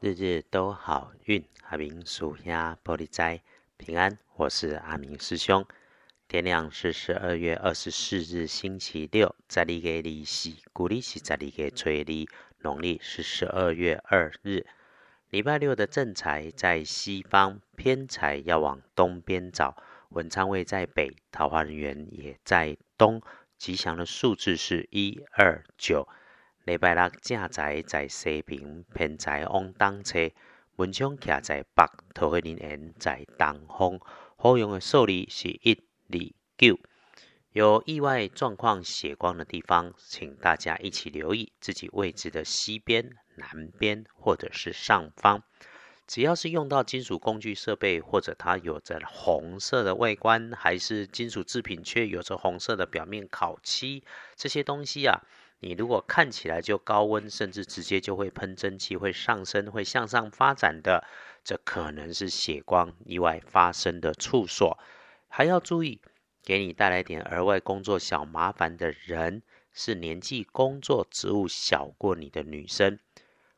[0.00, 3.40] 日日都好运，阿明属鸭玻璃斋
[3.76, 4.18] 平安。
[4.36, 5.64] 我是阿明师兄。
[6.28, 12.28] 天亮是十二月二十四日星期六，在历个利息，古历是在历个吹历，
[12.58, 14.66] 农历是十二月二日。
[15.30, 19.76] 礼拜六的正财在西方，偏财要往东边找。
[20.10, 23.22] 文昌位在北，桃花人员也在东。
[23.56, 26.06] 吉祥的数字是一二九。
[26.64, 30.30] 礼拜六正财在西边，偏财往东车。
[30.76, 34.00] 文昌徛在北，桃花人缘在东方。
[34.38, 36.18] 好用的数字是一二
[36.56, 36.80] 九。
[37.52, 45.42] 有意外状况血光的地方，请大家一起留意自己位置的西边、南边或者是上方。
[46.06, 54.02] 只要是用到金属工具设备，或者它有着红色的外观，还是金属制品却有着红色的表面烤漆，
[54.34, 55.20] 这些东西啊。
[55.64, 61.02] 你如果看起来就高温，甚至直接就会喷蒸汽，会上升，会向上发展的，
[61.42, 64.78] 这可能是血光意外发生的处所。
[65.26, 66.02] 还要注意，
[66.42, 72.98] 给你带来点额外工作小麻烦的人，是年纪、工作、职务小过你的女生。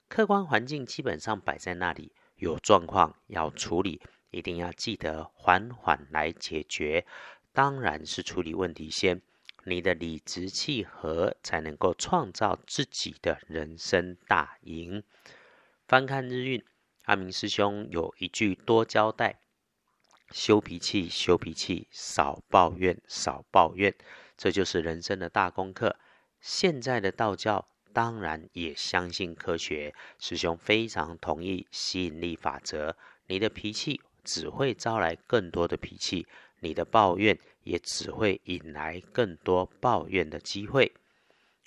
[0.06, 4.00] 客观环境基本上摆在那里，有状况要处理，
[4.31, 7.05] 一定要记得缓缓来解决。
[7.53, 9.20] 当然是处理问题先。
[9.69, 15.03] 你的理直气和，才能够创造自己的人生大赢。
[15.89, 16.64] 翻看日运，
[17.06, 19.41] 阿明师兄有一句多交代：
[20.31, 23.92] 修脾气，修脾气，少抱怨，少抱怨，
[24.37, 25.97] 这就是人生的大功课。
[26.41, 32.97] 现在的道教当然也相信科学，师兄非常同意吸引力法则。
[33.27, 36.27] 你的脾气只会招来更多的脾气。
[36.60, 40.92] 你的抱怨也只会引来更多抱怨的机会。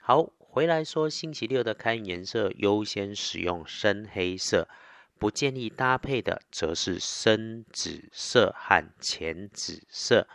[0.02, 4.67] 好，回来说星期六的开运颜色优先使用深黑色，
[5.19, 10.27] 不建议搭配的则是深紫色和浅紫色。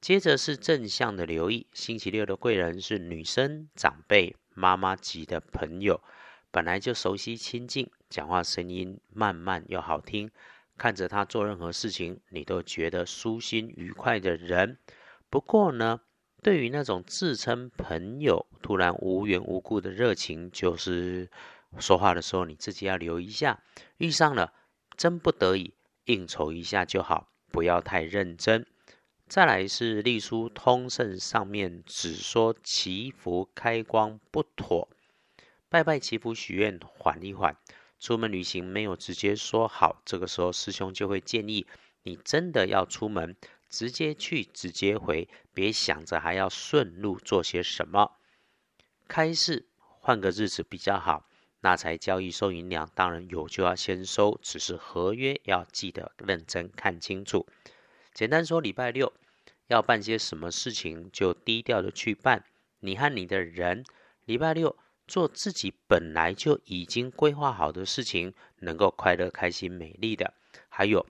[0.00, 6.00] 接着是正向的留意，星期六的贵人是女生、长辈、妈妈级的朋友，
[6.50, 10.30] 本来就熟悉亲近，讲话声音慢慢又好听。
[10.78, 14.78] 看着他做任何事情，你都觉得舒心愉快的人。
[15.28, 16.00] 不过呢，
[16.42, 21.28] 对于那种自称朋友，突然无缘无故的热情，就是
[21.78, 23.62] 说话的时候你自己要留一下。
[23.98, 24.52] 遇上了，
[24.96, 25.74] 真不得已
[26.04, 28.64] 应酬一下就好，不要太认真。
[29.26, 34.88] 再来是隶书通胜上面只说祈福开光不妥，
[35.68, 37.54] 拜拜祈福许愿缓一缓。
[37.98, 41.66] 出门旅行没有直接说好，这个时候师兄就会建议
[42.02, 43.36] 你真的要出门，
[43.68, 48.12] 直接去直接回，别想着还要顺路做些什么。
[49.08, 51.28] 开市换个日子比较好，
[51.60, 57.46] 那才交易收银两，当然有就要先收，只是合约要记得认真看清楚。
[58.14, 59.12] 简单说，礼拜六
[59.66, 62.44] 要办些什么事情，就低调的去办。
[62.80, 63.84] 你和你的人，
[64.24, 64.76] 礼拜六。
[65.08, 70.34] 做自己本来就已经规划好的事情，能够快乐、开心、美丽的。
[70.68, 71.06] 还有，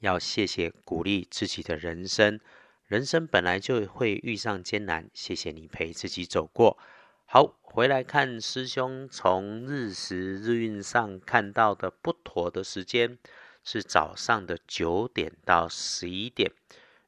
[0.00, 2.38] 要谢谢鼓励自己的人生，
[2.84, 6.78] 人生本来就会遇上艰难，谢谢你陪自己走过。
[7.24, 13.18] 好，回来看师兄从日时日运上看到的不妥的时间，
[13.64, 16.52] 是早上的九点到十一点，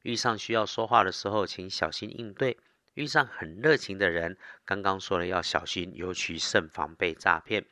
[0.01, 2.57] 遇上需要说话的时候，请小心应对。
[2.93, 7.65] 遇上很热情的人，刚刚说了要小心，尤其慎防被诈骗。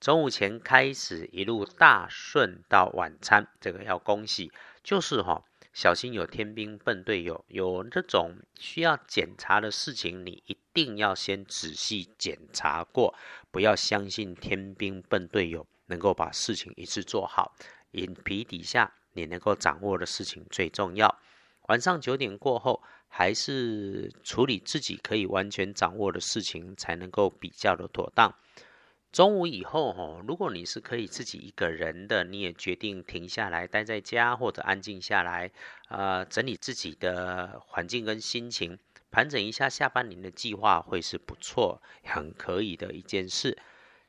[0.00, 4.50] 中午前开始一路大顺到晚餐，这个要恭喜。
[4.82, 13.14] 就是哈，小心有天兵笨队友，有这种需要检查的事情，你一定要先仔细检查过，
[13.52, 17.54] 不要相信天兵笨队友能够把事情一次做好。
[17.92, 21.20] 眼皮底下你能够掌握的事情最重要。
[21.68, 22.82] 晚上九点过后。
[23.08, 28.34] 还是处理自己可以完全掌握的事情，才能够比较的妥当。
[29.10, 35.50] 中午以后，哈，如果你是可以自己一个人的，你也决定停下来待在家，或者安静下来，
[35.88, 38.78] 呃，整理自己的环境跟心情，
[39.10, 43.56] 盘整一下下半年的计划，会是不错、很可以的一件事。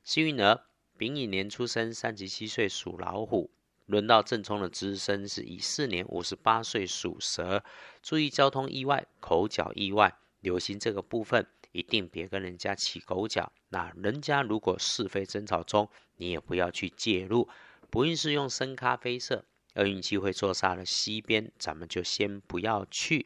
[0.04, 0.66] 幸运儿，
[0.98, 3.50] 丙寅年出生，三十七岁，属老虎。
[3.90, 7.64] 轮到正冲的资深是乙四年五十八岁属蛇，
[8.04, 13.52] 注意交通意外、口角意外，留心这个部分，一定别跟人家起口角。
[13.70, 17.50] 那人家如果是非争吵中，你也不要去介入。
[17.90, 19.44] 不运是用深咖啡色，
[19.74, 23.26] 厄运机会坐煞了西边，咱们就先不要去。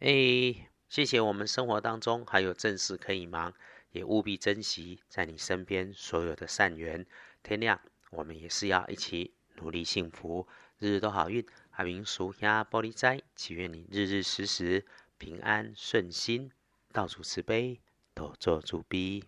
[0.00, 3.54] 哎，谢谢我们生活当中还有正事可以忙，
[3.92, 7.06] 也务必珍惜在你身边所有的善缘。
[7.42, 7.80] 天亮。
[8.10, 10.46] 我们也是要一起努力幸福，
[10.78, 11.46] 日日都好运。
[11.70, 14.84] 阿明属下玻璃斋，祈愿你日日时时
[15.18, 16.50] 平安顺心，
[16.92, 17.80] 到处慈悲，
[18.14, 19.24] 多做主逼。